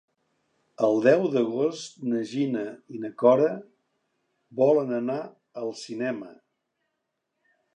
El 0.85 0.95
deu 1.07 1.25
d'agost 1.33 1.99
na 2.13 2.21
Gina 2.31 2.63
i 2.95 3.01
na 3.03 3.11
Cora 3.25 3.51
volen 4.61 4.97
anar 5.01 5.19
al 5.65 5.71
cinema. 5.83 6.33